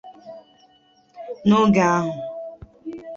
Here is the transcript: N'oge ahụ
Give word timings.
N'oge 1.47 1.81
ahụ 1.91 2.11